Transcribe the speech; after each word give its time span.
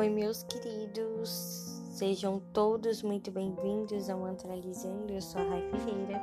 Oi, 0.00 0.08
meus 0.08 0.42
queridos, 0.44 1.28
sejam 1.90 2.40
todos 2.54 3.02
muito 3.02 3.30
bem-vindos 3.30 4.08
ao 4.08 4.20
Mantralizando. 4.20 5.12
Eu 5.12 5.20
sou 5.20 5.42
a 5.42 5.44
Rai 5.44 5.70
Ferreira 5.72 6.22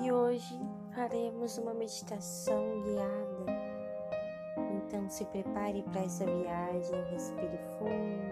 e 0.00 0.12
hoje 0.12 0.56
faremos 0.94 1.58
uma 1.58 1.74
meditação 1.74 2.80
guiada. 2.82 3.46
Então, 4.76 5.10
se 5.10 5.24
prepare 5.24 5.82
para 5.82 6.02
essa 6.02 6.24
viagem, 6.24 7.02
respire 7.10 7.58
fundo. 7.76 8.22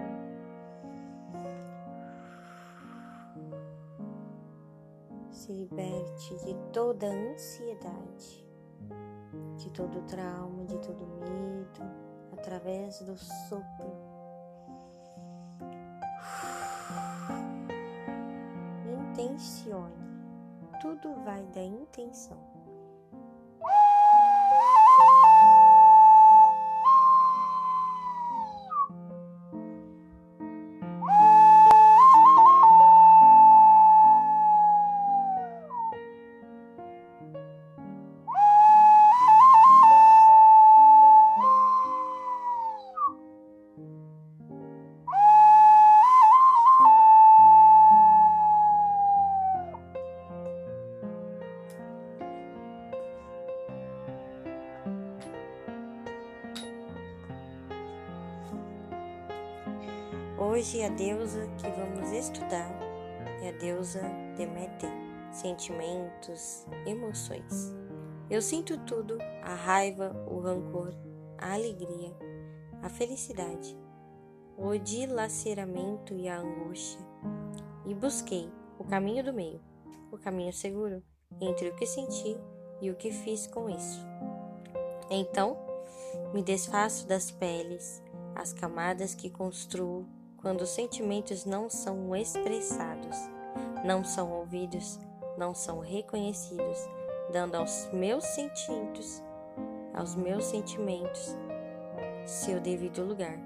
Se 5.32 5.52
liberte 5.52 6.36
de 6.44 6.54
toda 6.72 7.08
ansiedade, 7.08 8.46
de 9.56 9.68
todo 9.72 10.00
trauma, 10.02 10.64
de 10.64 10.78
todo 10.78 11.08
medo, 11.08 11.82
através 12.30 13.00
do 13.00 13.16
sopro 13.16 14.03
intencione. 19.24 19.94
Tudo 20.80 21.14
vai 21.24 21.42
da 21.46 21.62
intenção. 21.62 22.53
Hoje 60.46 60.82
a 60.82 60.90
deusa 60.90 61.48
que 61.56 61.66
vamos 61.70 62.12
estudar 62.12 62.70
é 63.42 63.48
a 63.48 63.52
deusa 63.52 64.02
Deméter, 64.36 64.90
sentimentos, 65.32 66.66
emoções. 66.84 67.74
Eu 68.28 68.42
sinto 68.42 68.76
tudo: 68.84 69.16
a 69.42 69.54
raiva, 69.54 70.14
o 70.28 70.40
rancor, 70.40 70.94
a 71.38 71.54
alegria, 71.54 72.14
a 72.82 72.90
felicidade, 72.90 73.74
o 74.58 74.76
dilaceramento 74.76 76.12
e 76.12 76.28
a 76.28 76.38
angústia. 76.38 77.00
E 77.86 77.94
busquei 77.94 78.52
o 78.78 78.84
caminho 78.84 79.24
do 79.24 79.32
meio, 79.32 79.62
o 80.12 80.18
caminho 80.18 80.52
seguro 80.52 81.02
entre 81.40 81.70
o 81.70 81.74
que 81.74 81.86
senti 81.86 82.36
e 82.82 82.90
o 82.90 82.96
que 82.96 83.10
fiz 83.10 83.46
com 83.46 83.70
isso. 83.70 84.06
Então, 85.10 85.56
me 86.34 86.42
desfaço 86.42 87.08
das 87.08 87.30
peles, 87.30 88.02
as 88.34 88.52
camadas 88.52 89.14
que 89.14 89.30
construo 89.30 90.06
quando 90.44 90.60
os 90.60 90.68
sentimentos 90.68 91.46
não 91.46 91.70
são 91.70 92.14
expressados, 92.14 93.16
não 93.82 94.04
são 94.04 94.30
ouvidos, 94.30 95.00
não 95.38 95.54
são 95.54 95.78
reconhecidos, 95.80 96.78
dando 97.32 97.54
aos 97.54 97.88
meus 97.94 98.22
sentidos, 98.26 99.22
aos 99.94 100.14
meus 100.14 100.44
sentimentos, 100.44 101.34
seu 102.26 102.60
devido 102.60 103.02
lugar. 103.02 103.38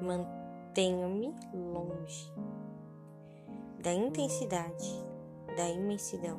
Mantenho-me 0.00 1.34
longe 1.52 2.32
da 3.82 3.92
intensidade, 3.92 5.04
da 5.56 5.68
imensidão, 5.68 6.38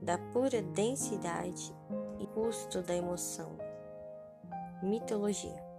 da 0.00 0.18
pura 0.18 0.60
densidade 0.60 1.72
e 2.18 2.26
custo 2.26 2.82
da 2.82 2.96
emoção. 2.96 3.56
Mitologia. 4.82 5.71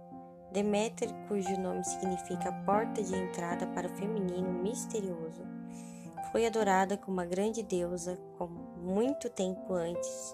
Deméter, 0.54 1.12
cujo 1.26 1.60
nome 1.60 1.82
significa 1.82 2.52
porta 2.64 3.02
de 3.02 3.12
entrada 3.12 3.66
para 3.66 3.88
o 3.88 3.96
feminino 3.96 4.52
misterioso, 4.52 5.42
foi 6.30 6.46
adorada 6.46 6.96
como 6.96 7.16
uma 7.16 7.26
grande 7.26 7.60
deusa 7.60 8.16
como 8.38 8.54
muito 8.76 9.28
tempo 9.28 9.74
antes 9.74 10.32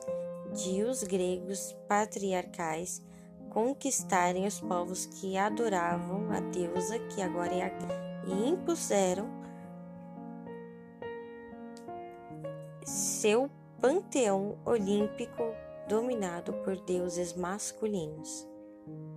de 0.52 0.82
os 0.82 1.02
gregos 1.02 1.74
patriarcais 1.88 3.02
conquistarem 3.48 4.46
os 4.46 4.60
povos 4.60 5.06
que 5.06 5.38
adoravam 5.38 6.30
a 6.30 6.40
deusa 6.40 6.98
que 6.98 7.22
agora 7.22 7.54
é 7.54 7.62
a 7.62 7.70
e 8.26 8.48
impuseram 8.50 9.26
seu 12.84 13.50
panteão 13.80 14.58
olímpico 14.66 15.42
dominado 15.88 16.52
por 16.62 16.78
deuses 16.82 17.32
masculinos. 17.32 18.49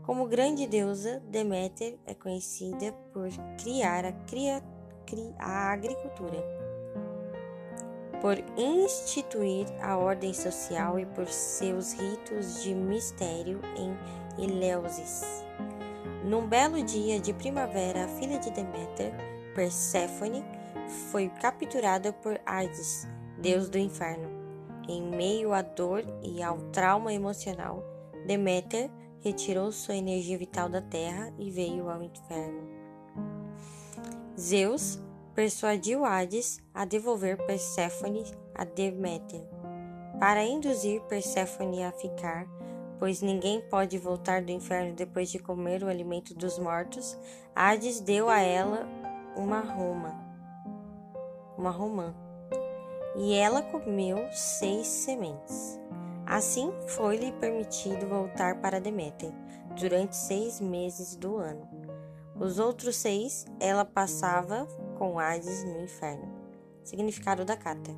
Como 0.04 0.28
grande 0.28 0.68
deusa, 0.68 1.22
Deméter 1.30 1.98
é 2.06 2.14
conhecida 2.14 2.92
por 3.14 3.30
criar 3.62 4.04
a, 4.04 4.12
cria, 4.12 4.62
cri, 5.06 5.34
a 5.40 5.72
agricultura, 5.72 6.44
por 8.20 8.38
instituir 8.58 9.66
a 9.82 9.98
ordem 9.98 10.34
social 10.34 11.00
e 11.00 11.06
por 11.06 11.26
seus 11.28 11.94
ritos 11.94 12.62
de 12.64 12.76
mistério 12.76 13.62
em 13.78 14.44
Eleusis. 14.44 15.24
Num 16.26 16.48
belo 16.48 16.84
dia 16.84 17.18
de 17.18 17.34
primavera, 17.34 18.04
a 18.04 18.08
filha 18.10 18.40
de 18.40 18.52
Deméter, 18.52 19.14
Perséfone, 19.56 20.44
foi 21.12 21.30
capturada 21.30 22.12
por 22.12 22.42
Hades, 22.46 23.08
deus 23.40 23.70
do 23.70 23.78
inferno. 23.78 24.30
Em 24.90 25.02
meio 25.02 25.54
à 25.54 25.62
dor 25.62 26.04
e 26.22 26.44
ao 26.44 26.58
trauma 26.72 27.14
emocional, 27.14 27.82
Deméter 28.28 28.92
retirou 29.24 29.72
sua 29.72 29.96
energia 29.96 30.38
vital 30.38 30.68
da 30.68 30.82
terra 30.82 31.34
e 31.40 31.50
veio 31.50 31.90
ao 31.90 32.04
inferno. 32.04 32.68
Zeus 34.38 35.00
persuadiu 35.34 36.04
Hades 36.04 36.60
a 36.74 36.86
devolver 36.86 37.38
Perséfone 37.46 38.24
a 38.54 38.66
Deméter, 38.66 39.42
para 40.20 40.44
induzir 40.44 41.02
Perséfone 41.04 41.84
a 41.84 41.92
ficar, 41.92 42.46
pois 43.00 43.22
ninguém 43.22 43.62
pode 43.62 43.98
voltar 43.98 44.42
do 44.42 44.52
inferno 44.52 44.94
depois 44.94 45.30
de 45.30 45.40
comer 45.40 45.84
o 45.84 45.88
alimento 45.88 46.34
dos 46.36 46.60
mortos. 46.60 47.18
Hades 47.56 48.00
deu 48.00 48.30
a 48.30 48.40
ela 48.40 48.88
uma 49.36 49.62
roma, 49.62 50.14
uma 51.58 51.72
romã, 51.72 52.14
e 53.16 53.34
ela 53.34 53.62
comeu 53.62 54.18
seis 54.32 54.88
sementes. 54.88 55.83
Assim, 56.26 56.72
foi-lhe 56.88 57.32
permitido 57.34 58.08
voltar 58.08 58.62
para 58.62 58.80
Deméter 58.80 59.32
durante 59.80 60.16
seis 60.16 60.60
meses 60.60 61.16
do 61.16 61.38
ano. 61.38 61.68
Os 62.40 62.60
outros 62.60 62.96
seis 62.96 63.46
ela 63.60 63.86
passava 63.86 64.66
com 64.98 65.20
Hades 65.20 65.64
no 65.64 65.82
inferno. 65.82 66.32
Significado 66.84 67.46
da 67.46 67.56
carta: 67.56 67.92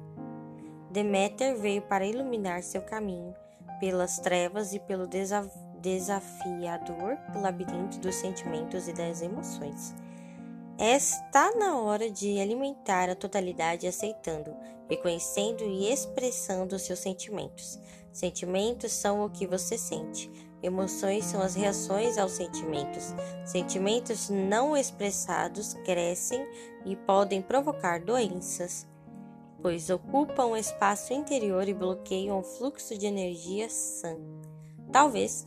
Deméter 0.92 1.56
veio 1.56 1.82
para 1.84 2.06
iluminar 2.06 2.64
seu 2.64 2.82
caminho 2.82 3.34
pelas 3.80 4.20
trevas 4.20 4.74
e 4.74 4.80
pelo 4.80 5.08
desafiador 5.80 7.18
labirinto 7.36 8.00
dos 8.00 8.16
sentimentos 8.16 8.88
e 8.88 8.94
das 8.94 9.22
emoções. 9.22 9.94
Está 10.78 11.56
na 11.56 11.80
hora 11.80 12.10
de 12.10 12.40
alimentar 12.40 13.10
a 13.10 13.16
totalidade 13.16 13.88
aceitando, 13.88 14.54
reconhecendo 14.90 15.64
e 15.64 15.92
expressando 15.92 16.78
seus 16.78 17.00
sentimentos. 17.00 17.80
Sentimentos 18.16 18.94
são 18.94 19.26
o 19.26 19.30
que 19.30 19.46
você 19.46 19.78
sente. 19.78 20.32
Emoções 20.64 21.26
são 21.26 21.42
as 21.42 21.54
reações 21.54 22.18
aos 22.18 22.32
sentimentos. 22.32 23.14
Sentimentos 23.46 24.30
não 24.30 24.76
expressados 24.76 25.74
crescem 25.84 26.48
e 26.86 26.96
podem 26.96 27.42
provocar 27.42 28.00
doenças, 28.00 28.88
pois 29.62 29.90
ocupam 29.90 30.46
o 30.46 30.56
espaço 30.56 31.12
interior 31.12 31.68
e 31.68 31.74
bloqueiam 31.74 32.40
o 32.40 32.44
fluxo 32.44 32.98
de 32.98 33.06
energia 33.06 33.70
sã. 33.70 34.16
Talvez 34.94 35.46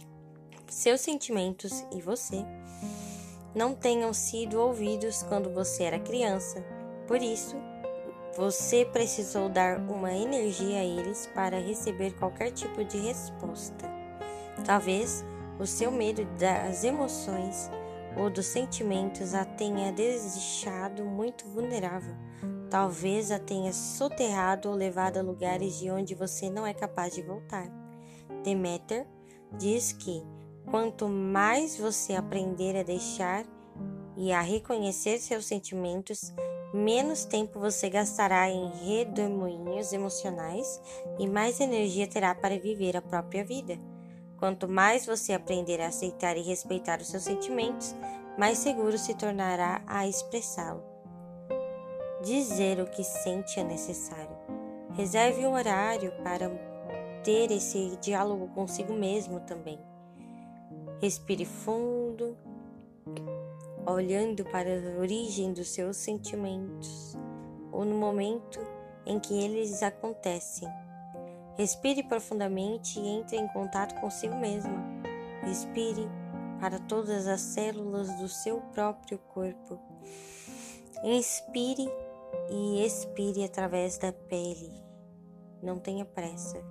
seus 0.69 1.01
sentimentos 1.01 1.87
e 1.91 2.03
você 2.03 2.45
não 3.55 3.75
tenham 3.75 4.13
sido 4.13 4.61
ouvidos 4.61 5.23
quando 5.23 5.49
você 5.55 5.85
era 5.85 5.99
criança. 5.99 6.63
Por 7.07 7.23
isso, 7.23 7.57
você 8.39 8.85
precisou 8.85 9.49
dar 9.49 9.81
uma 9.81 10.13
energia 10.13 10.79
a 10.79 10.85
eles 10.85 11.29
para 11.35 11.59
receber 11.59 12.13
qualquer 12.13 12.53
tipo 12.53 12.85
de 12.85 12.97
resposta. 12.97 13.85
Talvez 14.65 15.25
o 15.59 15.67
seu 15.67 15.91
medo 15.91 16.25
das 16.39 16.85
emoções 16.85 17.69
ou 18.17 18.31
dos 18.31 18.47
sentimentos 18.47 19.35
a 19.35 19.45
tenha 19.45 19.91
deixado 19.91 21.05
muito 21.05 21.49
vulnerável. 21.49 22.15
Talvez 22.71 23.33
a 23.33 23.41
tenha 23.41 23.73
soterrado 23.73 24.69
ou 24.69 24.77
levado 24.77 25.17
a 25.17 25.23
lugares 25.23 25.77
de 25.77 25.91
onde 25.91 26.15
você 26.15 26.49
não 26.49 26.65
é 26.65 26.73
capaz 26.73 27.13
de 27.13 27.23
voltar. 27.23 27.67
Demeter 28.45 29.05
diz 29.59 29.91
que 29.91 30.23
quanto 30.71 31.09
mais 31.09 31.77
você 31.77 32.15
aprender 32.15 32.79
a 32.79 32.85
deixar 32.85 33.45
e 34.17 34.31
a 34.31 34.41
reconhecer 34.41 35.19
seus 35.19 35.45
sentimentos, 35.45 36.33
menos 36.73 37.25
tempo 37.25 37.59
você 37.59 37.89
gastará 37.89 38.49
em 38.51 38.69
redemoinhos 38.85 39.93
emocionais 39.93 40.81
e 41.19 41.27
mais 41.27 41.61
energia 41.61 42.07
terá 42.07 42.35
para 42.35 42.59
viver 42.59 42.97
a 42.97 43.03
própria 43.03 43.45
vida. 43.45 43.79
Quanto 44.39 44.69
mais 44.69 45.05
você 45.05 45.33
aprender 45.33 45.81
a 45.81 45.89
aceitar 45.89 46.37
e 46.37 46.43
respeitar 46.43 47.01
os 47.01 47.09
seus 47.09 47.25
sentimentos, 47.25 47.95
mais 48.39 48.59
seguro 48.59 48.97
se 48.97 49.15
tornará 49.15 49.83
a 49.87 50.07
expressá-lo. 50.07 50.83
Dizer 52.23 52.81
o 52.81 52.87
que 52.87 53.03
sente 53.03 53.59
é 53.59 53.65
necessário. 53.65 54.37
Reserve 54.93 55.47
um 55.47 55.53
horário 55.53 56.13
para 56.23 56.49
ter 57.25 57.51
esse 57.51 57.97
diálogo 58.01 58.49
consigo 58.49 58.93
mesmo 58.93 59.41
também. 59.41 59.79
Respire 61.01 61.45
fundo, 61.45 62.37
olhando 63.93 64.45
para 64.45 64.69
a 64.69 64.99
origem 64.99 65.53
dos 65.53 65.71
seus 65.71 65.97
sentimentos 65.97 67.17
ou 67.73 67.85
no 67.85 67.95
momento 67.95 68.61
em 69.07 69.19
que 69.19 69.35
eles 69.35 69.83
acontecem. 69.83 70.69
Respire 71.57 72.03
profundamente 72.03 73.01
e 73.01 73.09
entre 73.09 73.37
em 73.37 73.49
contato 73.49 73.99
consigo 74.01 74.37
mesmo. 74.37 74.75
Respire 75.43 76.07
para 76.61 76.79
todas 76.79 77.27
as 77.27 77.41
células 77.41 78.15
do 78.17 78.29
seu 78.29 78.61
próprio 78.73 79.19
corpo. 79.19 79.79
Inspire 81.03 81.89
e 82.51 82.85
expire 82.85 83.45
através 83.45 83.99
da 83.99 84.13
pele. 84.13 84.73
Não 85.63 85.79
tenha 85.79 86.05
pressa. 86.05 86.63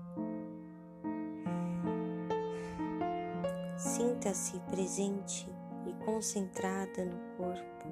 Sinta-se 3.78 4.60
presente 4.70 5.57
concentrada 6.08 7.04
no 7.04 7.20
corpo. 7.36 7.90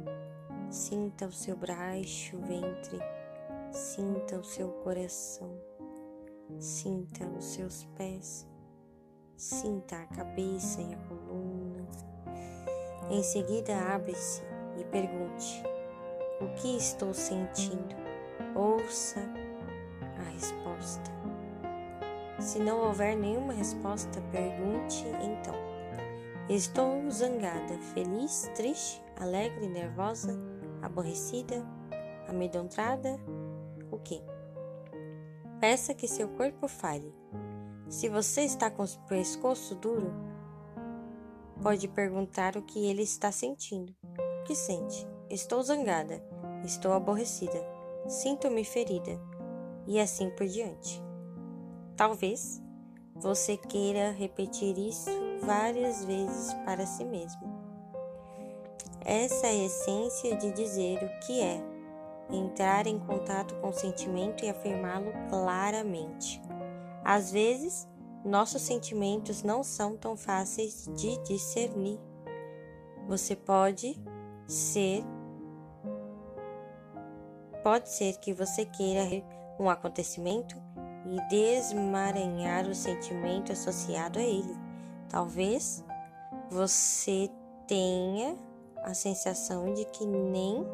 Sinta 0.69 1.27
o 1.27 1.31
seu 1.33 1.57
braço, 1.57 2.38
ventre, 2.39 2.97
sinta 3.73 4.38
o 4.38 4.44
seu 4.44 4.69
coração, 4.69 5.51
sinta 6.57 7.25
os 7.25 7.44
seus 7.44 7.83
pés, 7.97 8.47
sinta 9.35 9.97
a 9.97 10.06
cabeça 10.06 10.81
e 10.81 10.94
a 10.94 10.97
coluna. 11.09 11.85
Em 13.12 13.21
seguida, 13.21 13.75
abre-se 13.94 14.41
e 14.79 14.85
pergunte: 14.85 15.62
O 16.39 16.47
que 16.56 16.77
estou 16.77 17.13
sentindo? 17.13 17.95
Ouça 18.56 19.19
a 20.17 20.29
resposta. 20.31 21.12
Se 22.39 22.59
não 22.59 22.79
houver 22.79 23.17
nenhuma 23.17 23.51
resposta, 23.51 24.21
pergunte 24.31 25.06
então. 25.21 25.75
Estou 26.47 27.09
zangada, 27.09 27.75
feliz, 27.95 28.51
triste, 28.56 29.03
alegre, 29.19 29.68
nervosa, 29.68 30.39
aborrecida, 30.80 31.65
amedrontada? 32.27 33.19
O 33.89 33.97
que? 33.97 34.21
Peça 35.59 35.95
que 35.95 36.07
seu 36.07 36.30
corpo 36.30 36.68
fale. 36.68 37.12
Se 37.89 38.07
você 38.09 38.42
está 38.42 38.69
com 38.69 38.83
o 38.83 39.07
pescoço 39.07 39.74
duro, 39.74 40.13
pode 41.63 41.88
perguntar 41.88 42.56
o 42.56 42.62
que 42.62 42.86
ele 42.86 43.01
está 43.01 43.31
sentindo. 43.31 43.95
O 44.41 44.44
que 44.44 44.53
sente? 44.53 45.07
Estou 45.27 45.63
zangada, 45.63 46.24
estou 46.63 46.94
aborrecida, 46.94 47.59
sinto-me 48.07 48.63
ferida, 48.63 49.19
e 49.88 50.00
assim 50.00 50.30
por 50.30 50.45
diante. 50.45 51.03
Talvez 51.95 52.62
você 53.15 53.56
queira 53.56 54.12
repetir 54.12 54.77
isso 54.77 55.09
várias 55.41 56.03
vezes 56.03 56.53
para 56.65 56.85
si 56.85 57.06
mesmo. 57.06 57.41
Essa 59.00 59.47
é 59.47 59.51
a 59.51 59.65
essência 59.65 60.35
de 60.35 60.51
dizer 60.51 61.01
o 61.01 61.19
que 61.25 61.41
é, 61.41 61.63
entrar 62.29 62.88
em 62.88 63.00
contato 63.00 63.56
com 63.62 63.69
o 63.69 63.73
sentimento 63.73 64.44
e 64.44 64.50
afirmá-lo 64.50 65.13
claramente. 65.29 66.41
Às 67.03 67.31
vezes, 67.31 67.88
nossos 68.25 68.63
sentimentos 68.63 69.44
não 69.44 69.63
são 69.63 69.95
tão 69.95 70.17
fáceis 70.17 70.89
de 70.95 71.17
discernir. 71.23 72.00
Você 73.07 73.35
pode 73.35 74.01
ser 74.47 75.03
pode 77.63 77.89
ser 77.89 78.17
que 78.17 78.31
você 78.33 78.65
queira 78.65 79.01
um 79.59 79.69
acontecimento 79.69 80.56
e 81.05 81.29
desmaranhar 81.29 82.67
o 82.67 82.75
sentimento 82.75 83.51
associado 83.51 84.19
a 84.19 84.23
ele. 84.23 84.55
Talvez 85.09 85.83
você 86.49 87.29
tenha 87.67 88.35
a 88.83 88.93
sensação 88.93 89.73
de 89.73 89.85
que 89.85 90.05
nem 90.05 90.65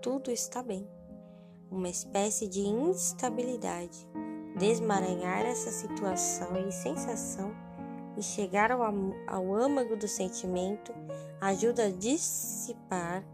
tudo 0.00 0.30
está 0.30 0.62
bem, 0.62 0.86
uma 1.70 1.88
espécie 1.88 2.46
de 2.46 2.60
instabilidade. 2.60 4.06
Desmaranhar 4.58 5.44
essa 5.44 5.70
situação 5.70 6.56
e 6.68 6.70
sensação 6.70 7.52
e 8.16 8.22
chegar 8.22 8.70
ao, 8.70 8.82
ao 9.26 9.54
âmago 9.54 9.96
do 9.96 10.06
sentimento 10.06 10.92
ajuda 11.40 11.86
a 11.86 11.90
dissipar 11.90 13.24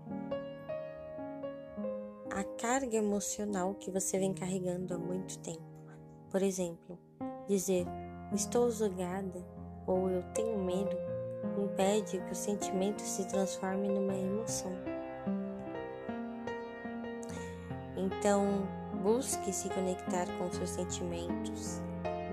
a 2.31 2.45
carga 2.59 2.97
emocional 2.97 3.75
que 3.75 3.91
você 3.91 4.19
vem 4.19 4.33
carregando 4.33 4.95
há 4.95 4.99
muito 4.99 5.39
tempo. 5.41 5.70
Por 6.31 6.43
exemplo, 6.43 6.99
dizer 7.49 7.87
estou 8.33 8.71
zangada 8.71 9.45
ou 9.87 10.09
eu 10.09 10.23
tenho 10.33 10.59
medo 10.59 10.97
impede 11.59 12.21
que 12.21 12.33
o 12.33 12.35
sentimento 12.35 13.03
se 13.03 13.27
transforme 13.27 13.89
numa 13.89 14.15
emoção. 14.15 14.73
Então, 17.97 18.67
busque 19.03 19.53
se 19.53 19.69
conectar 19.69 20.27
com 20.39 20.51
seus 20.53 20.71
sentimentos, 20.71 21.83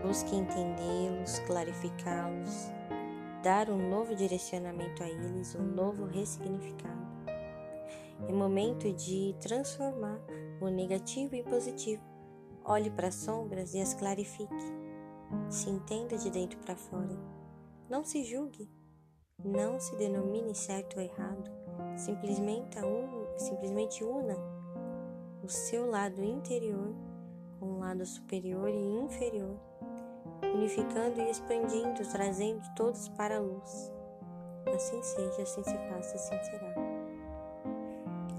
busque 0.05 0.35
entendê-los, 0.35 1.39
clarificá-los, 1.39 2.71
dar 3.43 3.69
um 3.69 3.89
novo 3.89 4.15
direcionamento 4.15 5.03
a 5.03 5.09
eles, 5.09 5.55
um 5.55 5.63
novo 5.63 6.05
ressignificado. 6.05 7.07
É 8.27 8.31
momento 8.31 8.91
de 8.93 9.35
transformar 9.39 10.19
o 10.61 10.67
negativo 10.69 11.35
em 11.35 11.43
positivo 11.43 12.16
Olhe 12.67 12.91
para 12.91 13.07
as 13.07 13.15
sombras 13.15 13.73
e 13.73 13.79
as 13.79 13.93
clarifique. 13.93 14.53
Se 15.49 15.69
entenda 15.69 16.17
de 16.17 16.29
dentro 16.29 16.59
para 16.59 16.75
fora. 16.75 17.17
Não 17.89 18.03
se 18.03 18.23
julgue. 18.25 18.69
Não 19.43 19.79
se 19.79 19.95
denomine 19.95 20.53
certo 20.53 20.97
ou 20.97 21.01
errado. 21.01 21.49
Simplesmente, 21.95 22.77
un... 22.79 23.37
simplesmente 23.37 24.03
una 24.03 24.35
o 25.43 25.49
seu 25.49 25.89
lado 25.89 26.21
interior 26.21 26.93
com 27.57 27.73
o 27.73 27.79
lado 27.79 28.05
superior 28.05 28.67
e 28.69 29.01
inferior, 29.01 29.57
unificando 30.53 31.21
e 31.21 31.29
expandindo, 31.29 32.01
trazendo 32.11 32.61
todos 32.75 33.07
para 33.09 33.37
a 33.37 33.39
luz. 33.39 33.91
Assim 34.75 35.01
seja, 35.01 35.41
assim 35.41 35.63
se 35.63 35.77
faça, 35.89 36.15
assim 36.15 36.43
será. 36.43 36.73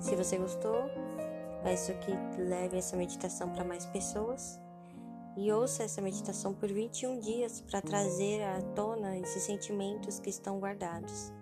Se 0.00 0.14
você 0.14 0.36
gostou, 0.36 0.82
Peço 1.62 1.92
que 1.94 2.12
leve 2.40 2.78
essa 2.78 2.96
meditação 2.96 3.50
para 3.50 3.64
mais 3.64 3.84
pessoas 3.86 4.60
e 5.36 5.52
ouça 5.52 5.82
essa 5.82 6.00
meditação 6.00 6.54
por 6.54 6.68
21 6.68 7.20
dias 7.20 7.60
para 7.60 7.80
trazer 7.80 8.42
à 8.42 8.60
tona 8.74 9.16
esses 9.18 9.42
sentimentos 9.42 10.18
que 10.18 10.30
estão 10.30 10.58
guardados 10.58 11.32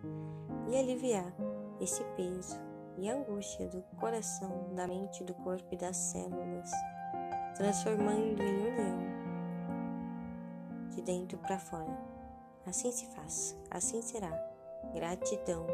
e 0.70 0.76
aliviar 0.76 1.32
esse 1.80 2.02
peso 2.16 2.58
e 2.98 3.08
angústia 3.08 3.68
do 3.68 3.82
coração, 3.98 4.74
da 4.74 4.86
mente, 4.86 5.22
do 5.22 5.34
corpo 5.34 5.66
e 5.72 5.76
das 5.76 5.96
células, 5.96 6.70
transformando 7.54 8.42
em 8.42 8.68
união 8.68 9.16
de 10.90 11.02
dentro 11.02 11.38
para 11.38 11.58
fora. 11.58 11.96
Assim 12.66 12.90
se 12.90 13.06
faz, 13.14 13.56
assim 13.70 14.02
será. 14.02 14.32
Gratidão. 14.94 15.66